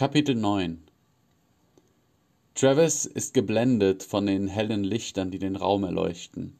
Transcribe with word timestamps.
Kapitel 0.00 0.34
9 0.34 0.80
Travis 2.54 3.04
ist 3.04 3.34
geblendet 3.34 4.02
von 4.02 4.24
den 4.24 4.48
hellen 4.48 4.82
Lichtern, 4.82 5.30
die 5.30 5.38
den 5.38 5.56
Raum 5.56 5.84
erleuchten. 5.84 6.58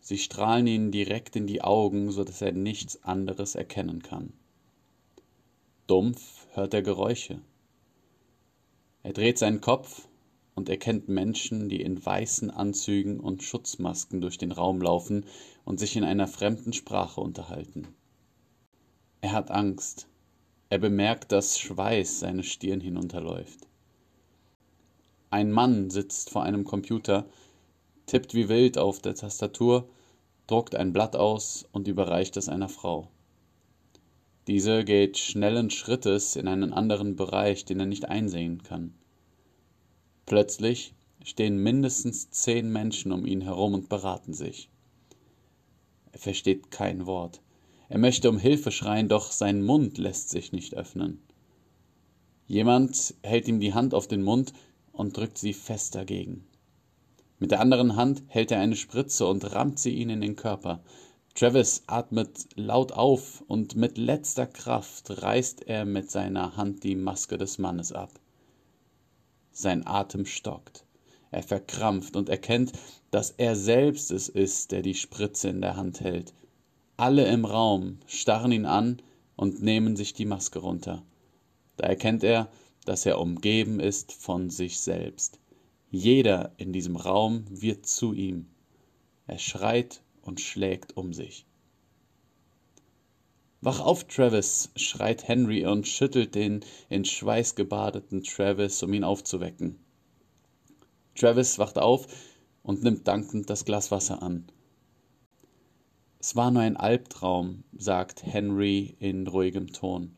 Sie 0.00 0.18
strahlen 0.18 0.66
ihn 0.66 0.90
direkt 0.90 1.36
in 1.36 1.46
die 1.46 1.62
Augen, 1.62 2.10
so 2.10 2.24
dass 2.24 2.42
er 2.42 2.50
nichts 2.50 3.04
anderes 3.04 3.54
erkennen 3.54 4.02
kann. 4.02 4.32
Dumpf 5.86 6.48
hört 6.54 6.74
er 6.74 6.82
Geräusche. 6.82 7.40
Er 9.04 9.12
dreht 9.12 9.38
seinen 9.38 9.60
Kopf 9.60 10.08
und 10.56 10.68
erkennt 10.68 11.08
Menschen, 11.08 11.68
die 11.68 11.82
in 11.82 12.04
weißen 12.04 12.50
Anzügen 12.50 13.20
und 13.20 13.44
Schutzmasken 13.44 14.20
durch 14.20 14.38
den 14.38 14.50
Raum 14.50 14.82
laufen 14.82 15.24
und 15.64 15.78
sich 15.78 15.94
in 15.94 16.02
einer 16.02 16.26
fremden 16.26 16.72
Sprache 16.72 17.20
unterhalten. 17.20 17.86
Er 19.20 19.30
hat 19.30 19.52
Angst. 19.52 20.08
Er 20.68 20.78
bemerkt, 20.78 21.30
dass 21.30 21.58
Schweiß 21.58 22.20
seine 22.20 22.42
Stirn 22.42 22.80
hinunterläuft. 22.80 23.68
Ein 25.30 25.52
Mann 25.52 25.90
sitzt 25.90 26.30
vor 26.30 26.42
einem 26.42 26.64
Computer, 26.64 27.26
tippt 28.06 28.34
wie 28.34 28.48
wild 28.48 28.76
auf 28.78 29.00
der 29.00 29.14
Tastatur, 29.14 29.88
druckt 30.46 30.74
ein 30.74 30.92
Blatt 30.92 31.14
aus 31.14 31.68
und 31.72 31.86
überreicht 31.86 32.36
es 32.36 32.48
einer 32.48 32.68
Frau. 32.68 33.08
Diese 34.46 34.84
geht 34.84 35.18
schnellen 35.18 35.70
Schrittes 35.70 36.36
in 36.36 36.46
einen 36.46 36.72
anderen 36.72 37.16
Bereich, 37.16 37.64
den 37.64 37.80
er 37.80 37.86
nicht 37.86 38.04
einsehen 38.06 38.62
kann. 38.62 38.94
Plötzlich 40.24 40.94
stehen 41.24 41.62
mindestens 41.62 42.30
zehn 42.30 42.70
Menschen 42.70 43.12
um 43.12 43.26
ihn 43.26 43.40
herum 43.40 43.74
und 43.74 43.88
beraten 43.88 44.34
sich. 44.34 44.68
Er 46.12 46.18
versteht 46.20 46.70
kein 46.70 47.06
Wort. 47.06 47.40
Er 47.88 47.98
möchte 47.98 48.28
um 48.28 48.38
Hilfe 48.38 48.70
schreien, 48.70 49.08
doch 49.08 49.30
sein 49.30 49.62
Mund 49.62 49.98
lässt 49.98 50.30
sich 50.30 50.52
nicht 50.52 50.74
öffnen. 50.74 51.22
Jemand 52.48 53.14
hält 53.22 53.48
ihm 53.48 53.60
die 53.60 53.74
Hand 53.74 53.94
auf 53.94 54.08
den 54.08 54.22
Mund 54.22 54.52
und 54.92 55.16
drückt 55.16 55.38
sie 55.38 55.52
fest 55.52 55.94
dagegen. 55.94 56.44
Mit 57.38 57.50
der 57.50 57.60
anderen 57.60 57.96
Hand 57.96 58.22
hält 58.28 58.50
er 58.50 58.60
eine 58.60 58.76
Spritze 58.76 59.26
und 59.26 59.52
rammt 59.52 59.78
sie 59.78 59.94
ihn 59.94 60.10
in 60.10 60.20
den 60.20 60.36
Körper. 60.36 60.82
Travis 61.34 61.82
atmet 61.86 62.46
laut 62.54 62.92
auf 62.92 63.44
und 63.46 63.76
mit 63.76 63.98
letzter 63.98 64.46
Kraft 64.46 65.22
reißt 65.22 65.68
er 65.68 65.84
mit 65.84 66.10
seiner 66.10 66.56
Hand 66.56 66.82
die 66.82 66.96
Maske 66.96 67.36
des 67.36 67.58
Mannes 67.58 67.92
ab. 67.92 68.10
Sein 69.52 69.86
Atem 69.86 70.24
stockt. 70.24 70.86
Er 71.30 71.42
verkrampft 71.42 72.16
und 72.16 72.30
erkennt, 72.30 72.72
dass 73.10 73.32
er 73.32 73.54
selbst 73.54 74.10
es 74.10 74.28
ist, 74.28 74.72
der 74.72 74.80
die 74.80 74.94
Spritze 74.94 75.50
in 75.50 75.60
der 75.60 75.76
Hand 75.76 76.00
hält. 76.00 76.32
Alle 76.98 77.26
im 77.26 77.44
Raum 77.44 77.98
starren 78.06 78.52
ihn 78.52 78.64
an 78.64 79.02
und 79.36 79.62
nehmen 79.62 79.96
sich 79.96 80.14
die 80.14 80.24
Maske 80.24 80.60
runter. 80.60 81.02
Da 81.76 81.86
erkennt 81.86 82.24
er, 82.24 82.48
dass 82.86 83.04
er 83.04 83.20
umgeben 83.20 83.80
ist 83.80 84.12
von 84.12 84.48
sich 84.48 84.80
selbst. 84.80 85.38
Jeder 85.90 86.52
in 86.56 86.72
diesem 86.72 86.96
Raum 86.96 87.44
wird 87.50 87.84
zu 87.86 88.14
ihm. 88.14 88.46
Er 89.26 89.38
schreit 89.38 90.00
und 90.22 90.40
schlägt 90.40 90.96
um 90.96 91.12
sich. 91.12 91.44
Wach 93.60 93.80
auf, 93.80 94.04
Travis, 94.04 94.70
schreit 94.76 95.28
Henry 95.28 95.66
und 95.66 95.86
schüttelt 95.86 96.34
den 96.34 96.64
in 96.88 97.04
Schweiß 97.04 97.56
gebadeten 97.56 98.22
Travis, 98.22 98.82
um 98.82 98.94
ihn 98.94 99.04
aufzuwecken. 99.04 99.78
Travis 101.14 101.58
wacht 101.58 101.78
auf 101.78 102.06
und 102.62 102.82
nimmt 102.82 103.06
dankend 103.06 103.50
das 103.50 103.64
Glas 103.64 103.90
Wasser 103.90 104.22
an. 104.22 104.46
Es 106.18 106.34
war 106.34 106.50
nur 106.50 106.62
ein 106.62 106.76
Albtraum, 106.76 107.62
sagt 107.76 108.24
Henry 108.24 108.96
in 108.98 109.26
ruhigem 109.26 109.72
Ton. 109.72 110.16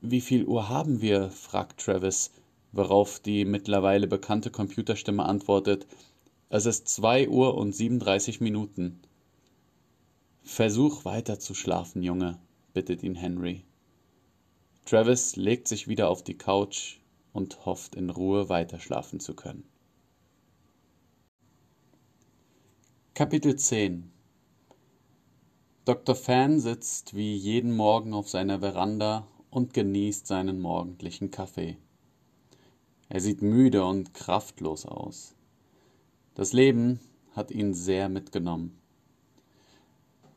Wie 0.00 0.20
viel 0.20 0.46
Uhr 0.46 0.68
haben 0.68 1.02
wir? 1.02 1.30
fragt 1.30 1.84
Travis, 1.84 2.30
worauf 2.72 3.20
die 3.20 3.44
mittlerweile 3.44 4.06
bekannte 4.06 4.50
Computerstimme 4.50 5.24
antwortet, 5.24 5.86
es 6.48 6.64
ist 6.66 6.88
zwei 6.88 7.28
Uhr 7.28 7.54
und 7.54 7.74
siebenunddreißig 7.74 8.40
Minuten. 8.40 9.00
Versuch 10.42 11.04
weiter 11.04 11.38
zu 11.38 11.54
schlafen, 11.54 12.02
Junge, 12.02 12.38
bittet 12.72 13.02
ihn 13.02 13.14
Henry. 13.14 13.64
Travis 14.86 15.36
legt 15.36 15.68
sich 15.68 15.86
wieder 15.86 16.08
auf 16.08 16.24
die 16.24 16.38
Couch 16.38 16.98
und 17.32 17.66
hofft 17.66 17.94
in 17.94 18.10
Ruhe 18.10 18.48
weiterschlafen 18.48 19.20
zu 19.20 19.34
können. 19.34 19.64
Kapitel 23.14 23.56
10 23.56 24.10
Dr. 25.86 26.14
Fan 26.14 26.60
sitzt 26.60 27.14
wie 27.14 27.34
jeden 27.34 27.74
Morgen 27.74 28.12
auf 28.12 28.28
seiner 28.28 28.60
Veranda 28.60 29.26
und 29.48 29.72
genießt 29.72 30.26
seinen 30.26 30.60
morgendlichen 30.60 31.30
Kaffee. 31.30 31.78
Er 33.08 33.22
sieht 33.22 33.40
müde 33.40 33.86
und 33.86 34.12
kraftlos 34.12 34.84
aus. 34.84 35.34
Das 36.34 36.52
Leben 36.52 37.00
hat 37.34 37.50
ihn 37.50 37.72
sehr 37.72 38.10
mitgenommen. 38.10 38.78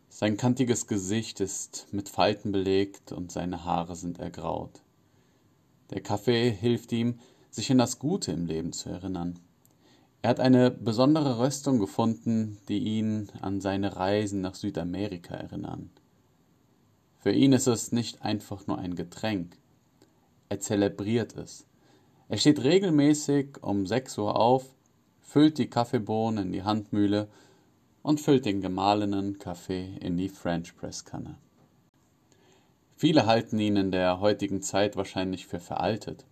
Sein 0.08 0.38
kantiges 0.38 0.88
Gesicht 0.88 1.42
ist 1.42 1.88
mit 1.92 2.08
Falten 2.08 2.54
belegt 2.54 3.12
und 3.12 3.30
seine 3.30 3.66
Haare 3.66 3.98
sind 3.98 4.20
ergraut. 4.20 4.81
Der 5.90 6.02
Kaffee 6.02 6.52
hilft 6.52 6.94
ihm, 6.94 7.20
sich 7.50 7.70
an 7.70 7.80
das 7.80 8.00
Gute 8.00 8.31
im 8.31 8.46
Leben 8.46 8.72
zu 8.72 8.88
erinnern. 8.88 9.40
Er 10.23 10.29
hat 10.29 10.39
eine 10.39 10.72
besondere 10.72 11.38
Röstung 11.39 11.79
gefunden, 11.79 12.57
die 12.69 12.79
ihn 12.79 13.28
an 13.41 13.59
seine 13.59 13.97
Reisen 13.97 14.39
nach 14.39 14.56
Südamerika 14.56 15.35
erinnern. 15.35 15.89
Für 17.19 17.34
ihn 17.34 17.51
ist 17.51 17.67
es 17.67 17.91
nicht 17.91 18.22
einfach 18.22 18.66
nur 18.66 18.78
ein 18.78 18.95
Getränk. 18.95 19.57
Er 20.47 20.62
zelebriert 20.62 21.35
es. 21.35 21.67
Er 22.29 22.38
steht 22.38 22.63
regelmäßig 22.63 23.62
um 23.62 23.85
6 23.85 24.17
Uhr 24.19 24.39
auf, 24.39 24.73
füllt 25.19 25.57
die 25.57 25.69
Kaffeebohnen 25.69 26.45
in 26.45 26.51
die 26.53 26.63
Handmühle 26.63 27.28
und 28.01 28.22
füllt 28.22 28.45
den 28.45 28.62
gemahlenen 28.62 29.39
Kaffee 29.39 29.97
in 30.00 30.16
die 30.16 30.29
French 30.29 30.78
Press 30.78 31.03
Kanne. 31.03 31.35
Viele 32.95 33.25
halten 33.25 33.59
ihn 33.59 33.75
in 33.75 33.91
der 33.91 34.22
heutigen 34.22 34.62
Zeit 34.62 34.95
wahrscheinlich 34.95 35.47
für 35.47 35.59
veraltet. 35.59 36.23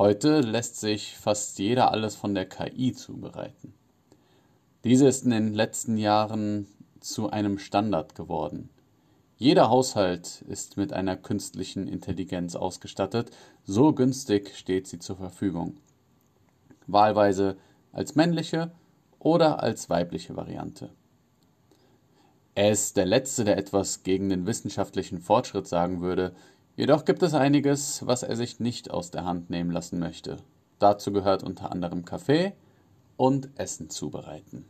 Heute 0.00 0.40
lässt 0.40 0.80
sich 0.80 1.18
fast 1.18 1.58
jeder 1.58 1.92
alles 1.92 2.16
von 2.16 2.34
der 2.34 2.46
KI 2.46 2.94
zubereiten. 2.94 3.74
Diese 4.82 5.06
ist 5.06 5.26
in 5.26 5.30
den 5.30 5.52
letzten 5.52 5.98
Jahren 5.98 6.66
zu 7.00 7.28
einem 7.28 7.58
Standard 7.58 8.14
geworden. 8.14 8.70
Jeder 9.36 9.68
Haushalt 9.68 10.40
ist 10.48 10.78
mit 10.78 10.94
einer 10.94 11.18
künstlichen 11.18 11.86
Intelligenz 11.86 12.56
ausgestattet, 12.56 13.30
so 13.64 13.92
günstig 13.92 14.56
steht 14.56 14.86
sie 14.86 15.00
zur 15.00 15.16
Verfügung. 15.16 15.76
Wahlweise 16.86 17.58
als 17.92 18.14
männliche 18.14 18.72
oder 19.18 19.62
als 19.62 19.90
weibliche 19.90 20.34
Variante. 20.34 20.88
Er 22.54 22.70
ist 22.70 22.96
der 22.96 23.04
Letzte, 23.04 23.44
der 23.44 23.58
etwas 23.58 24.02
gegen 24.02 24.30
den 24.30 24.46
wissenschaftlichen 24.46 25.20
Fortschritt 25.20 25.66
sagen 25.66 26.00
würde, 26.00 26.34
Jedoch 26.80 27.04
gibt 27.04 27.22
es 27.22 27.34
einiges, 27.34 28.06
was 28.06 28.22
er 28.22 28.36
sich 28.36 28.58
nicht 28.58 28.90
aus 28.90 29.10
der 29.10 29.26
Hand 29.26 29.50
nehmen 29.50 29.70
lassen 29.70 29.98
möchte. 29.98 30.38
Dazu 30.78 31.12
gehört 31.12 31.42
unter 31.42 31.72
anderem 31.72 32.06
Kaffee 32.06 32.54
und 33.18 33.50
Essen 33.56 33.90
zubereiten. 33.90 34.64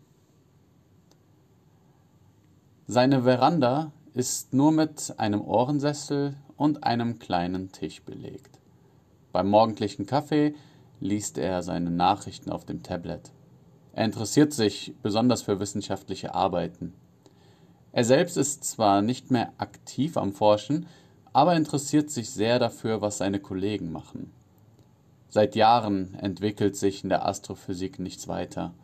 Seine 2.89 3.23
Veranda 3.23 3.93
ist 4.13 4.53
nur 4.53 4.73
mit 4.73 5.15
einem 5.19 5.41
Ohrensessel 5.41 6.35
und 6.57 6.83
einem 6.83 7.21
kleinen 7.21 7.71
Tisch 7.71 8.03
belegt. 8.03 8.59
Beim 9.31 9.49
morgendlichen 9.49 10.05
Kaffee 10.05 10.57
liest 10.99 11.39
er 11.39 11.63
seine 11.63 11.91
Nachrichten 11.91 12.51
auf 12.51 12.65
dem 12.65 12.83
Tablet. 12.83 13.31
Er 13.93 14.07
interessiert 14.07 14.53
sich 14.53 14.95
besonders 15.01 15.43
für 15.43 15.61
wissenschaftliche 15.61 16.35
Arbeiten. 16.35 16.93
Er 17.93 18.03
selbst 18.03 18.37
ist 18.37 18.65
zwar 18.65 19.01
nicht 19.01 19.31
mehr 19.31 19.53
aktiv 19.59 20.17
am 20.17 20.33
Forschen, 20.33 20.89
aber 21.33 21.57
interessiert 21.57 22.11
sich 22.11 22.31
sehr 22.31 22.59
dafür, 22.59 23.01
was 23.01 23.19
seine 23.19 23.41
Kollegen 23.41 23.93
machen. 23.93 24.33
Seit 25.29 25.55
Jahren 25.55 26.15
entwickelt 26.15 26.77
sich 26.77 27.05
in 27.05 27.09
der 27.09 27.27
Astrophysik 27.27 28.01
nichts 28.01 28.27
weiter. 28.27 28.75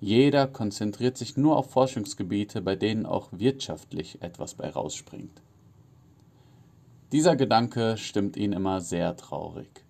Jeder 0.00 0.46
konzentriert 0.46 1.16
sich 1.16 1.36
nur 1.36 1.56
auf 1.56 1.70
Forschungsgebiete, 1.70 2.62
bei 2.62 2.76
denen 2.76 3.06
auch 3.06 3.28
wirtschaftlich 3.32 4.20
etwas 4.22 4.54
bei 4.54 4.70
rausspringt. 4.70 5.42
Dieser 7.12 7.36
Gedanke 7.36 7.96
stimmt 7.96 8.36
ihn 8.36 8.52
immer 8.52 8.80
sehr 8.80 9.16
traurig. 9.16 9.84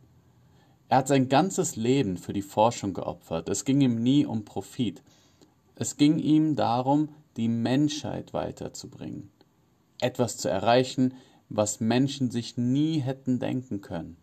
Er 0.88 0.98
hat 0.98 1.08
sein 1.08 1.28
ganzes 1.28 1.76
Leben 1.76 2.16
für 2.16 2.32
die 2.32 2.42
Forschung 2.42 2.94
geopfert. 2.94 3.48
Es 3.48 3.64
ging 3.64 3.80
ihm 3.80 4.02
nie 4.02 4.24
um 4.24 4.44
Profit. 4.44 5.02
Es 5.74 5.96
ging 5.96 6.18
ihm 6.18 6.56
darum, 6.56 7.10
die 7.36 7.48
Menschheit 7.48 8.32
weiterzubringen. 8.32 9.30
Etwas 10.00 10.38
zu 10.38 10.48
erreichen, 10.48 11.14
was 11.48 11.80
Menschen 11.80 12.30
sich 12.30 12.56
nie 12.56 12.98
hätten 12.98 13.38
denken 13.38 13.80
können. 13.80 14.16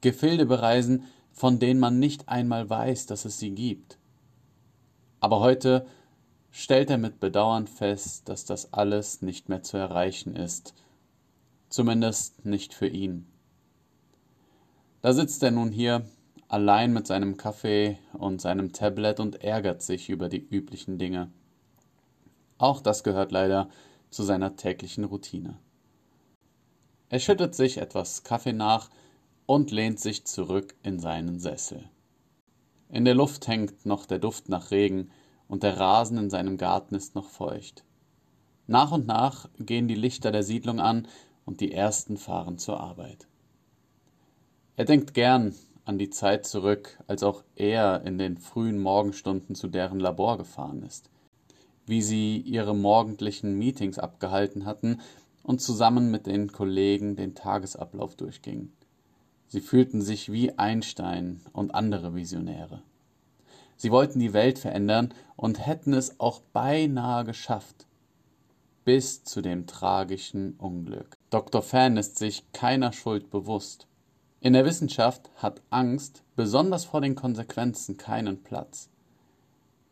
Gefilde 0.00 0.46
bereisen, 0.46 1.04
von 1.32 1.58
denen 1.58 1.80
man 1.80 1.98
nicht 1.98 2.28
einmal 2.28 2.68
weiß, 2.68 3.06
dass 3.06 3.24
es 3.24 3.38
sie 3.38 3.50
gibt. 3.50 3.98
Aber 5.20 5.40
heute 5.40 5.86
stellt 6.50 6.90
er 6.90 6.98
mit 6.98 7.20
Bedauern 7.20 7.66
fest, 7.66 8.28
dass 8.28 8.44
das 8.44 8.72
alles 8.72 9.22
nicht 9.22 9.48
mehr 9.48 9.62
zu 9.62 9.76
erreichen 9.76 10.34
ist, 10.34 10.74
zumindest 11.68 12.44
nicht 12.44 12.74
für 12.74 12.88
ihn. 12.88 13.26
Da 15.02 15.12
sitzt 15.12 15.42
er 15.42 15.50
nun 15.50 15.70
hier, 15.70 16.04
allein 16.48 16.92
mit 16.92 17.06
seinem 17.06 17.36
Kaffee 17.36 17.98
und 18.12 18.40
seinem 18.40 18.72
Tablet 18.72 19.20
und 19.20 19.42
ärgert 19.42 19.82
sich 19.82 20.10
über 20.10 20.28
die 20.28 20.46
üblichen 20.46 20.98
Dinge. 20.98 21.30
Auch 22.58 22.80
das 22.80 23.04
gehört 23.04 23.32
leider 23.32 23.70
zu 24.10 24.24
seiner 24.24 24.56
täglichen 24.56 25.04
Routine. 25.04 25.56
Er 27.10 27.18
schüttet 27.18 27.56
sich 27.56 27.78
etwas 27.78 28.22
Kaffee 28.22 28.52
nach 28.52 28.88
und 29.44 29.72
lehnt 29.72 29.98
sich 29.98 30.24
zurück 30.26 30.76
in 30.84 31.00
seinen 31.00 31.40
Sessel. 31.40 31.90
In 32.88 33.04
der 33.04 33.16
Luft 33.16 33.48
hängt 33.48 33.84
noch 33.84 34.06
der 34.06 34.20
Duft 34.20 34.48
nach 34.48 34.70
Regen 34.70 35.10
und 35.48 35.64
der 35.64 35.76
Rasen 35.76 36.18
in 36.18 36.30
seinem 36.30 36.56
Garten 36.56 36.94
ist 36.94 37.16
noch 37.16 37.28
feucht. 37.28 37.84
Nach 38.68 38.92
und 38.92 39.08
nach 39.08 39.48
gehen 39.58 39.88
die 39.88 39.96
Lichter 39.96 40.30
der 40.30 40.44
Siedlung 40.44 40.78
an 40.78 41.08
und 41.44 41.60
die 41.60 41.72
ersten 41.72 42.16
fahren 42.16 42.58
zur 42.58 42.78
Arbeit. 42.78 43.26
Er 44.76 44.84
denkt 44.84 45.12
gern 45.12 45.56
an 45.84 45.98
die 45.98 46.10
Zeit 46.10 46.46
zurück, 46.46 47.02
als 47.08 47.24
auch 47.24 47.42
er 47.56 48.02
in 48.04 48.18
den 48.18 48.38
frühen 48.38 48.78
Morgenstunden 48.78 49.56
zu 49.56 49.66
deren 49.66 49.98
Labor 49.98 50.38
gefahren 50.38 50.84
ist, 50.84 51.10
wie 51.86 52.02
sie 52.02 52.38
ihre 52.38 52.76
morgendlichen 52.76 53.58
Meetings 53.58 53.98
abgehalten 53.98 54.64
hatten 54.64 55.00
und 55.42 55.60
zusammen 55.60 56.10
mit 56.10 56.26
den 56.26 56.52
Kollegen 56.52 57.16
den 57.16 57.34
Tagesablauf 57.34 58.16
durchgingen. 58.16 58.72
Sie 59.46 59.60
fühlten 59.60 60.00
sich 60.00 60.30
wie 60.30 60.56
Einstein 60.58 61.40
und 61.52 61.74
andere 61.74 62.14
Visionäre. 62.14 62.82
Sie 63.76 63.90
wollten 63.90 64.20
die 64.20 64.32
Welt 64.32 64.58
verändern 64.58 65.14
und 65.36 65.66
hätten 65.66 65.94
es 65.94 66.20
auch 66.20 66.40
beinahe 66.52 67.24
geschafft. 67.24 67.86
Bis 68.84 69.24
zu 69.24 69.40
dem 69.40 69.66
tragischen 69.66 70.54
Unglück. 70.54 71.16
Dr. 71.30 71.62
Fan 71.62 71.96
ist 71.96 72.18
sich 72.18 72.44
keiner 72.52 72.92
Schuld 72.92 73.30
bewusst. 73.30 73.86
In 74.40 74.52
der 74.52 74.64
Wissenschaft 74.64 75.30
hat 75.36 75.62
Angst, 75.70 76.22
besonders 76.36 76.84
vor 76.84 77.00
den 77.00 77.14
Konsequenzen, 77.14 77.96
keinen 77.96 78.42
Platz. 78.42 78.88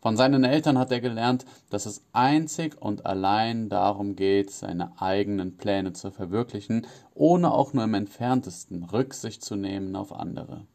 Von 0.01 0.15
seinen 0.15 0.45
Eltern 0.45 0.77
hat 0.77 0.91
er 0.91 1.01
gelernt, 1.01 1.45
dass 1.69 1.85
es 1.85 2.03
einzig 2.13 2.81
und 2.81 3.05
allein 3.05 3.67
darum 3.67 4.15
geht, 4.15 4.49
seine 4.49 5.01
eigenen 5.01 5.57
Pläne 5.57 5.91
zu 5.91 6.09
verwirklichen, 6.09 6.87
ohne 7.13 7.51
auch 7.51 7.73
nur 7.73 7.83
im 7.83 7.93
entferntesten 7.93 8.83
Rücksicht 8.83 9.43
zu 9.43 9.57
nehmen 9.57 9.97
auf 9.97 10.13
andere. 10.13 10.65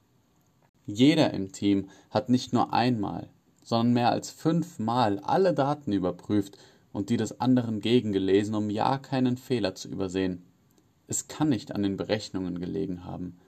Jeder 0.84 1.32
im 1.32 1.52
Team 1.52 1.88
hat 2.10 2.28
nicht 2.28 2.52
nur 2.52 2.74
einmal, 2.74 3.30
sondern 3.62 3.94
mehr 3.94 4.10
als 4.10 4.30
fünfmal 4.30 5.18
alle 5.20 5.54
Daten 5.54 5.92
überprüft 5.92 6.58
und 6.92 7.08
die 7.08 7.16
des 7.16 7.40
anderen 7.40 7.80
gegengelesen, 7.80 8.54
um 8.54 8.68
ja 8.68 8.98
keinen 8.98 9.38
Fehler 9.38 9.74
zu 9.74 9.88
übersehen. 9.88 10.44
Es 11.06 11.28
kann 11.28 11.48
nicht 11.48 11.74
an 11.74 11.82
den 11.82 11.96
Berechnungen 11.96 12.60
gelegen 12.60 13.04
haben. 13.04 13.38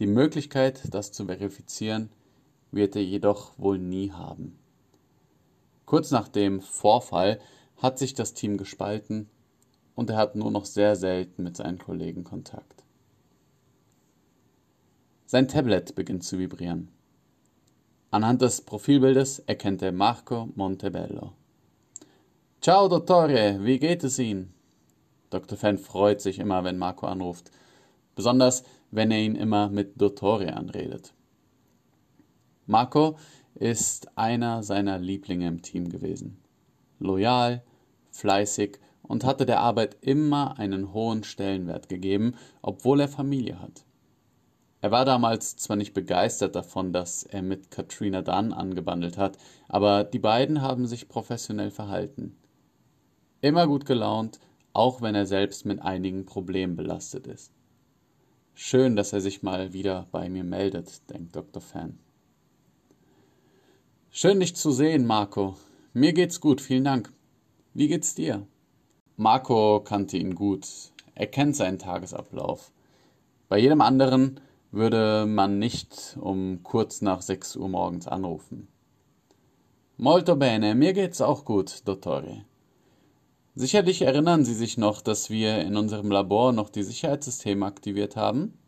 Die 0.00 0.06
Möglichkeit, 0.08 0.82
das 0.90 1.12
zu 1.12 1.26
verifizieren, 1.26 2.10
wird 2.72 2.96
er 2.96 3.04
jedoch 3.04 3.56
wohl 3.56 3.78
nie 3.78 4.10
haben. 4.10 4.58
Kurz 5.92 6.10
nach 6.10 6.28
dem 6.28 6.62
Vorfall 6.62 7.38
hat 7.76 7.98
sich 7.98 8.14
das 8.14 8.32
Team 8.32 8.56
gespalten 8.56 9.28
und 9.94 10.08
er 10.08 10.16
hat 10.16 10.36
nur 10.36 10.50
noch 10.50 10.64
sehr 10.64 10.96
selten 10.96 11.42
mit 11.42 11.54
seinen 11.58 11.76
Kollegen 11.76 12.24
Kontakt. 12.24 12.82
Sein 15.26 15.48
Tablet 15.48 15.94
beginnt 15.94 16.24
zu 16.24 16.38
vibrieren. 16.38 16.88
Anhand 18.10 18.40
des 18.40 18.62
Profilbildes 18.62 19.40
erkennt 19.40 19.82
er 19.82 19.92
Marco 19.92 20.48
Montebello. 20.54 21.34
Ciao, 22.62 22.88
Dottore, 22.88 23.58
wie 23.62 23.78
geht 23.78 24.02
es 24.02 24.18
Ihnen? 24.18 24.54
Dr. 25.28 25.58
Fan 25.58 25.76
freut 25.76 26.22
sich 26.22 26.38
immer, 26.38 26.64
wenn 26.64 26.78
Marco 26.78 27.04
anruft, 27.04 27.50
besonders 28.14 28.64
wenn 28.90 29.10
er 29.10 29.20
ihn 29.20 29.36
immer 29.36 29.68
mit 29.68 30.00
Dottore 30.00 30.54
anredet. 30.54 31.12
Marco 32.64 33.18
ist 33.54 34.16
einer 34.16 34.62
seiner 34.62 34.98
Lieblinge 34.98 35.48
im 35.48 35.62
Team 35.62 35.88
gewesen. 35.88 36.38
Loyal, 36.98 37.62
fleißig 38.10 38.78
und 39.02 39.24
hatte 39.24 39.46
der 39.46 39.60
Arbeit 39.60 39.96
immer 40.00 40.58
einen 40.58 40.92
hohen 40.92 41.24
Stellenwert 41.24 41.88
gegeben, 41.88 42.34
obwohl 42.62 43.00
er 43.00 43.08
Familie 43.08 43.60
hat. 43.60 43.84
Er 44.80 44.90
war 44.90 45.04
damals 45.04 45.56
zwar 45.56 45.76
nicht 45.76 45.94
begeistert 45.94 46.56
davon, 46.56 46.92
dass 46.92 47.22
er 47.22 47.42
mit 47.42 47.70
Katrina 47.70 48.22
Dunn 48.22 48.52
angebandelt 48.52 49.16
hat, 49.16 49.38
aber 49.68 50.02
die 50.02 50.18
beiden 50.18 50.60
haben 50.60 50.86
sich 50.86 51.08
professionell 51.08 51.70
verhalten. 51.70 52.36
Immer 53.40 53.66
gut 53.66 53.86
gelaunt, 53.86 54.40
auch 54.72 55.00
wenn 55.00 55.14
er 55.14 55.26
selbst 55.26 55.66
mit 55.66 55.80
einigen 55.82 56.26
Problemen 56.26 56.74
belastet 56.74 57.26
ist. 57.26 57.52
Schön, 58.54 58.96
dass 58.96 59.12
er 59.12 59.20
sich 59.20 59.42
mal 59.42 59.72
wieder 59.72 60.08
bei 60.10 60.28
mir 60.28 60.44
meldet, 60.44 61.08
denkt 61.10 61.36
Dr. 61.36 61.62
Fan. 61.62 61.98
Schön 64.14 64.40
dich 64.40 64.54
zu 64.54 64.72
sehen, 64.72 65.06
Marco. 65.06 65.56
Mir 65.94 66.12
geht's 66.12 66.38
gut, 66.38 66.60
vielen 66.60 66.84
Dank. 66.84 67.10
Wie 67.72 67.88
geht's 67.88 68.14
dir? 68.14 68.46
Marco 69.16 69.80
kannte 69.80 70.18
ihn 70.18 70.34
gut. 70.34 70.68
Er 71.14 71.28
kennt 71.28 71.56
seinen 71.56 71.78
Tagesablauf. 71.78 72.72
Bei 73.48 73.56
jedem 73.56 73.80
anderen 73.80 74.38
würde 74.70 75.24
man 75.24 75.58
nicht 75.58 76.18
um 76.20 76.62
kurz 76.62 77.00
nach 77.00 77.22
6 77.22 77.56
Uhr 77.56 77.70
morgens 77.70 78.06
anrufen. 78.06 78.68
Molto 79.96 80.36
bene, 80.36 80.74
mir 80.74 80.92
geht's 80.92 81.22
auch 81.22 81.46
gut, 81.46 81.80
Dottore. 81.88 82.44
Sicherlich 83.54 84.02
erinnern 84.02 84.44
Sie 84.44 84.54
sich 84.54 84.76
noch, 84.76 85.00
dass 85.00 85.30
wir 85.30 85.62
in 85.62 85.74
unserem 85.74 86.10
Labor 86.10 86.52
noch 86.52 86.68
die 86.68 86.82
Sicherheitssysteme 86.82 87.64
aktiviert 87.64 88.16
haben? 88.16 88.58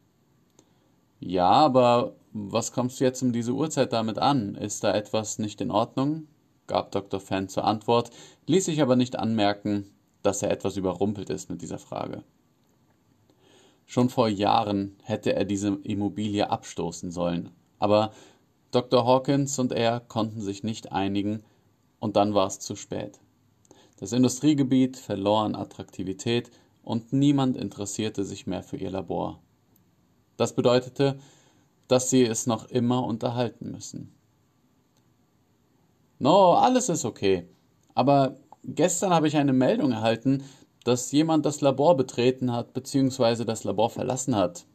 Ja, 1.20 1.50
aber 1.50 2.14
was 2.36 2.72
kommst 2.72 2.98
du 2.98 3.04
jetzt 3.04 3.22
um 3.22 3.32
diese 3.32 3.52
Uhrzeit 3.52 3.92
damit 3.92 4.18
an? 4.18 4.56
Ist 4.56 4.82
da 4.82 4.92
etwas 4.92 5.38
nicht 5.38 5.60
in 5.60 5.70
Ordnung? 5.70 6.26
gab 6.66 6.90
Dr. 6.90 7.20
Fan 7.20 7.48
zur 7.48 7.64
Antwort, 7.64 8.10
ließ 8.46 8.64
sich 8.64 8.82
aber 8.82 8.96
nicht 8.96 9.16
anmerken, 9.16 9.90
dass 10.22 10.42
er 10.42 10.50
etwas 10.50 10.76
überrumpelt 10.76 11.30
ist 11.30 11.48
mit 11.48 11.62
dieser 11.62 11.78
Frage. 11.78 12.24
Schon 13.86 14.08
vor 14.08 14.28
Jahren 14.28 14.96
hätte 15.04 15.34
er 15.34 15.44
diese 15.44 15.78
Immobilie 15.84 16.50
abstoßen 16.50 17.12
sollen, 17.12 17.50
aber 17.78 18.12
Dr. 18.72 19.06
Hawkins 19.06 19.58
und 19.58 19.72
er 19.72 20.00
konnten 20.00 20.40
sich 20.40 20.64
nicht 20.64 20.90
einigen 20.90 21.44
und 22.00 22.16
dann 22.16 22.34
war 22.34 22.48
es 22.48 22.58
zu 22.58 22.74
spät. 22.74 23.20
Das 24.00 24.12
Industriegebiet 24.12 24.96
verlor 24.96 25.44
an 25.44 25.54
Attraktivität 25.54 26.50
und 26.82 27.12
niemand 27.12 27.56
interessierte 27.56 28.24
sich 28.24 28.46
mehr 28.48 28.64
für 28.64 28.76
ihr 28.76 28.90
Labor. 28.90 29.38
Das 30.36 30.56
bedeutete, 30.56 31.18
dass 31.88 32.10
sie 32.10 32.22
es 32.24 32.46
noch 32.46 32.66
immer 32.66 33.04
unterhalten 33.04 33.70
müssen. 33.70 34.14
No, 36.18 36.52
alles 36.52 36.88
ist 36.88 37.04
okay. 37.04 37.48
Aber 37.94 38.36
gestern 38.64 39.12
habe 39.12 39.28
ich 39.28 39.36
eine 39.36 39.52
Meldung 39.52 39.92
erhalten, 39.92 40.44
dass 40.84 41.12
jemand 41.12 41.46
das 41.46 41.60
Labor 41.60 41.96
betreten 41.96 42.52
hat 42.52 42.72
bzw. 42.72 43.44
das 43.44 43.64
Labor 43.64 43.90
verlassen 43.90 44.36
hat. 44.36 44.66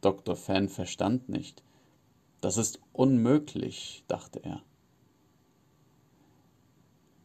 Dr. 0.00 0.34
Fan 0.34 0.68
verstand 0.68 1.28
nicht. 1.28 1.62
Das 2.40 2.56
ist 2.56 2.80
unmöglich, 2.92 4.04
dachte 4.08 4.42
er. 4.42 4.62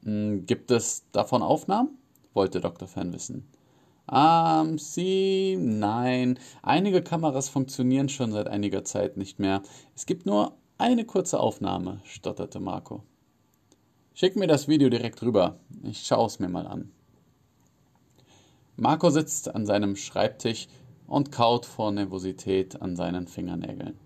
Hm, 0.04 0.46
gibt 0.46 0.72
es 0.72 1.04
davon 1.12 1.42
Aufnahmen? 1.42 1.98
wollte 2.34 2.62
Dr. 2.62 2.88
Fan 2.88 3.12
wissen. 3.14 3.48
Ähm, 4.12 4.78
sie, 4.78 5.58
nein. 5.60 6.40
Einige 6.62 7.02
Kameras 7.02 7.50
funktionieren 7.50 8.10
schon 8.10 8.32
seit 8.32 8.48
einiger 8.48 8.84
Zeit 8.84 9.18
nicht 9.18 9.40
mehr. 9.40 9.62
Es 9.96 10.06
gibt 10.06 10.26
nur 10.26 10.54
eine 10.78 11.06
kurze 11.06 11.40
Aufnahme, 11.40 12.02
stotterte 12.04 12.60
Marco. 12.60 13.04
Schick 14.14 14.36
mir 14.36 14.48
das 14.48 14.68
Video 14.68 14.90
direkt 14.90 15.22
rüber. 15.22 15.60
Ich 15.84 16.06
schaue 16.06 16.28
es 16.28 16.40
mir 16.40 16.50
mal 16.50 16.68
an. 16.68 16.92
Marco 18.76 19.10
sitzt 19.10 19.54
an 19.54 19.66
seinem 19.66 19.96
Schreibtisch 19.96 20.68
und 21.08 21.32
kaut 21.32 21.66
vor 21.66 21.92
Nervosität 21.92 22.82
an 22.82 22.96
seinen 22.96 23.28
Fingernägeln. 23.28 23.98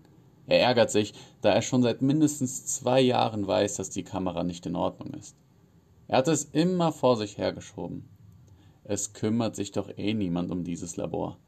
Er 0.46 0.60
ärgert 0.60 0.90
sich, 0.90 1.14
da 1.40 1.52
er 1.52 1.62
schon 1.62 1.82
seit 1.82 2.02
mindestens 2.02 2.66
zwei 2.66 3.00
Jahren 3.00 3.46
weiß, 3.46 3.76
dass 3.76 3.90
die 3.90 4.02
Kamera 4.02 4.44
nicht 4.44 4.66
in 4.66 4.76
Ordnung 4.76 5.14
ist. 5.14 5.36
Er 6.08 6.18
hat 6.18 6.28
es 6.28 6.44
immer 6.44 6.92
vor 6.92 7.16
sich 7.16 7.38
hergeschoben. 7.38 8.08
Es 8.84 9.12
kümmert 9.12 9.56
sich 9.56 9.72
doch 9.72 9.88
eh 9.96 10.14
niemand 10.14 10.50
um 10.50 10.64
dieses 10.64 10.96
Labor. 10.96 11.38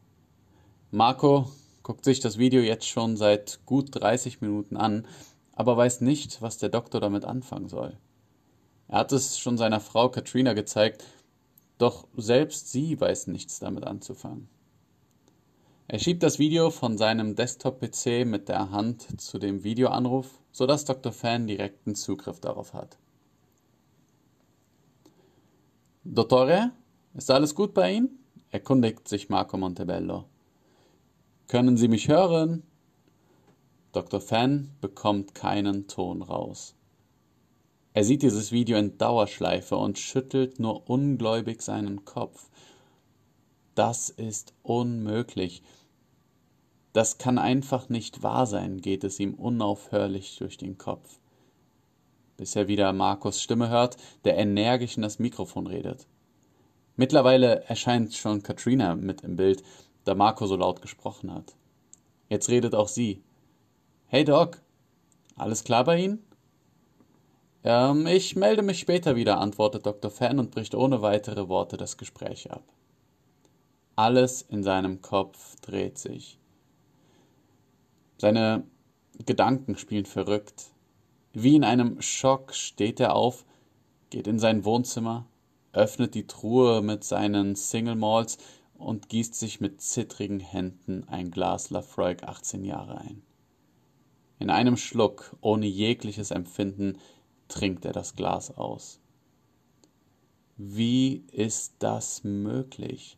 Marco 0.90 1.50
guckt 1.82 2.04
sich 2.04 2.20
das 2.20 2.38
Video 2.38 2.62
jetzt 2.62 2.86
schon 2.86 3.16
seit 3.16 3.60
gut 3.66 3.88
30 3.92 4.40
Minuten 4.40 4.76
an, 4.76 5.06
aber 5.52 5.76
weiß 5.76 6.00
nicht, 6.00 6.40
was 6.42 6.58
der 6.58 6.68
Doktor 6.68 7.00
damit 7.00 7.24
anfangen 7.24 7.68
soll. 7.68 7.98
Er 8.88 8.98
hat 8.98 9.12
es 9.12 9.38
schon 9.38 9.58
seiner 9.58 9.80
Frau 9.80 10.08
Katrina 10.08 10.52
gezeigt, 10.52 11.04
doch 11.78 12.06
selbst 12.16 12.70
sie 12.70 13.00
weiß 13.00 13.26
nichts 13.26 13.58
damit 13.58 13.84
anzufangen. 13.84 14.48
Er 15.86 15.98
schiebt 15.98 16.22
das 16.22 16.38
Video 16.38 16.70
von 16.70 16.96
seinem 16.96 17.34
Desktop-PC 17.34 18.24
mit 18.24 18.48
der 18.48 18.70
Hand 18.70 19.20
zu 19.20 19.38
dem 19.38 19.64
Videoanruf, 19.64 20.30
sodass 20.50 20.84
Dr. 20.84 21.12
Fan 21.12 21.46
direkten 21.46 21.94
Zugriff 21.94 22.40
darauf 22.40 22.72
hat. 22.72 22.96
Dottore? 26.04 26.72
Ist 27.14 27.30
alles 27.30 27.54
gut 27.54 27.74
bei 27.74 27.92
Ihnen? 27.92 28.18
erkundigt 28.50 29.06
sich 29.06 29.28
Marco 29.28 29.56
Montebello. 29.56 30.24
Können 31.46 31.76
Sie 31.76 31.86
mich 31.86 32.08
hören? 32.08 32.64
Dr. 33.92 34.20
Fan 34.20 34.70
bekommt 34.80 35.32
keinen 35.32 35.86
Ton 35.86 36.22
raus. 36.22 36.74
Er 37.92 38.02
sieht 38.02 38.22
dieses 38.22 38.50
Video 38.50 38.76
in 38.76 38.98
Dauerschleife 38.98 39.76
und 39.76 40.00
schüttelt 40.00 40.58
nur 40.58 40.90
ungläubig 40.90 41.62
seinen 41.62 42.04
Kopf. 42.04 42.50
Das 43.76 44.10
ist 44.10 44.52
unmöglich. 44.64 45.62
Das 46.92 47.18
kann 47.18 47.38
einfach 47.38 47.88
nicht 47.88 48.24
wahr 48.24 48.46
sein, 48.46 48.80
geht 48.80 49.04
es 49.04 49.20
ihm 49.20 49.34
unaufhörlich 49.34 50.36
durch 50.38 50.56
den 50.56 50.78
Kopf. 50.78 51.20
Bis 52.36 52.56
er 52.56 52.66
wieder 52.66 52.92
Markus 52.92 53.40
Stimme 53.40 53.68
hört, 53.68 53.98
der 54.24 54.36
energisch 54.36 54.96
in 54.96 55.02
das 55.02 55.20
Mikrofon 55.20 55.68
redet. 55.68 56.08
Mittlerweile 56.96 57.64
erscheint 57.64 58.14
schon 58.14 58.42
Katrina 58.42 58.94
mit 58.94 59.22
im 59.22 59.36
Bild, 59.36 59.62
da 60.04 60.14
Marco 60.14 60.46
so 60.46 60.56
laut 60.56 60.80
gesprochen 60.80 61.32
hat. 61.32 61.54
Jetzt 62.28 62.48
redet 62.48 62.74
auch 62.74 62.88
sie. 62.88 63.22
Hey 64.06 64.24
Doc, 64.24 64.60
alles 65.36 65.64
klar 65.64 65.84
bei 65.84 65.98
Ihnen? 65.98 66.24
Ähm, 67.64 68.06
ich 68.06 68.36
melde 68.36 68.62
mich 68.62 68.78
später 68.78 69.16
wieder, 69.16 69.40
antwortet 69.40 69.86
Dr. 69.86 70.10
Fan 70.10 70.38
und 70.38 70.50
bricht 70.50 70.74
ohne 70.74 71.02
weitere 71.02 71.48
Worte 71.48 71.76
das 71.76 71.96
Gespräch 71.96 72.50
ab. 72.52 72.62
Alles 73.96 74.42
in 74.42 74.62
seinem 74.62 75.00
Kopf 75.00 75.56
dreht 75.60 75.98
sich. 75.98 76.38
Seine 78.18 78.64
Gedanken 79.24 79.76
spielen 79.76 80.06
verrückt. 80.06 80.72
Wie 81.32 81.56
in 81.56 81.64
einem 81.64 82.00
Schock 82.00 82.54
steht 82.54 83.00
er 83.00 83.14
auf, 83.14 83.44
geht 84.10 84.26
in 84.26 84.38
sein 84.38 84.64
Wohnzimmer, 84.64 85.26
öffnet 85.74 86.14
die 86.14 86.26
Truhe 86.26 86.82
mit 86.82 87.04
seinen 87.04 87.56
Single 87.56 87.96
Malls 87.96 88.38
und 88.76 89.08
gießt 89.08 89.34
sich 89.34 89.60
mit 89.60 89.80
zittrigen 89.80 90.40
Händen 90.40 91.04
ein 91.08 91.30
Glas 91.30 91.70
Lafroig 91.70 92.22
18 92.22 92.64
Jahre 92.64 92.98
ein. 92.98 93.22
In 94.38 94.50
einem 94.50 94.76
Schluck, 94.76 95.36
ohne 95.40 95.66
jegliches 95.66 96.30
Empfinden, 96.30 96.98
trinkt 97.48 97.84
er 97.84 97.92
das 97.92 98.16
Glas 98.16 98.56
aus. 98.56 99.00
Wie 100.56 101.24
ist 101.32 101.74
das 101.78 102.24
möglich? 102.24 103.16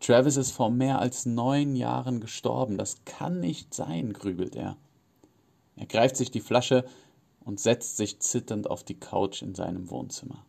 Travis 0.00 0.36
ist 0.36 0.52
vor 0.52 0.70
mehr 0.70 0.98
als 0.98 1.26
neun 1.26 1.76
Jahren 1.76 2.20
gestorben. 2.20 2.78
Das 2.78 3.04
kann 3.04 3.40
nicht 3.40 3.74
sein, 3.74 4.12
grübelt 4.12 4.56
er. 4.56 4.76
Er 5.76 5.86
greift 5.86 6.16
sich 6.16 6.30
die 6.30 6.40
Flasche 6.40 6.84
und 7.40 7.60
setzt 7.60 7.96
sich 7.96 8.20
zitternd 8.20 8.68
auf 8.68 8.82
die 8.82 8.98
Couch 8.98 9.42
in 9.42 9.54
seinem 9.54 9.90
Wohnzimmer. 9.90 10.46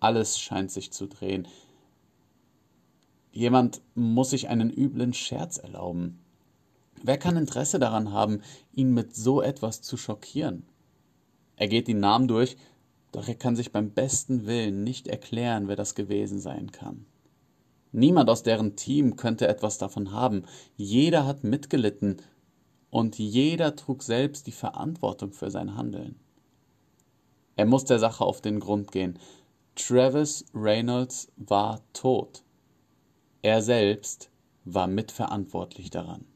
Alles 0.00 0.38
scheint 0.38 0.70
sich 0.70 0.92
zu 0.92 1.06
drehen. 1.06 1.48
Jemand 3.32 3.80
muss 3.94 4.30
sich 4.30 4.48
einen 4.48 4.70
üblen 4.70 5.12
Scherz 5.14 5.58
erlauben. 5.58 6.18
Wer 7.02 7.18
kann 7.18 7.36
Interesse 7.36 7.78
daran 7.78 8.12
haben, 8.12 8.42
ihn 8.72 8.92
mit 8.92 9.14
so 9.14 9.40
etwas 9.40 9.82
zu 9.82 9.96
schockieren? 9.96 10.64
Er 11.56 11.68
geht 11.68 11.88
die 11.88 11.94
Namen 11.94 12.28
durch, 12.28 12.56
doch 13.12 13.26
er 13.28 13.34
kann 13.34 13.56
sich 13.56 13.72
beim 13.72 13.90
besten 13.90 14.46
Willen 14.46 14.84
nicht 14.84 15.08
erklären, 15.08 15.68
wer 15.68 15.76
das 15.76 15.94
gewesen 15.94 16.40
sein 16.40 16.72
kann. 16.72 17.06
Niemand 17.92 18.28
aus 18.28 18.42
deren 18.42 18.76
Team 18.76 19.16
könnte 19.16 19.48
etwas 19.48 19.78
davon 19.78 20.12
haben. 20.12 20.44
Jeder 20.76 21.26
hat 21.26 21.42
mitgelitten 21.42 22.18
und 22.90 23.18
jeder 23.18 23.76
trug 23.76 24.02
selbst 24.02 24.46
die 24.46 24.52
Verantwortung 24.52 25.32
für 25.32 25.50
sein 25.50 25.74
Handeln. 25.74 26.16
Er 27.56 27.66
muss 27.66 27.84
der 27.84 27.98
Sache 27.98 28.24
auf 28.24 28.40
den 28.40 28.60
Grund 28.60 28.92
gehen. 28.92 29.18
Travis 29.78 30.44
Reynolds 30.52 31.30
war 31.36 31.80
tot. 31.92 32.42
Er 33.42 33.62
selbst 33.62 34.28
war 34.64 34.88
mitverantwortlich 34.88 35.88
daran. 35.88 36.26